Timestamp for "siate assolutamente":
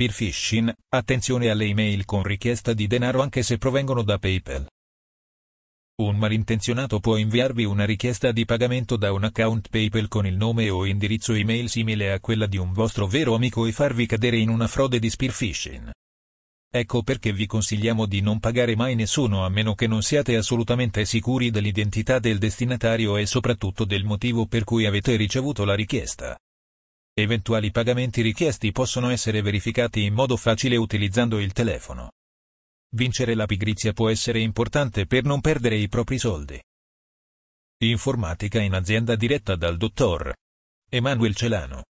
20.00-21.04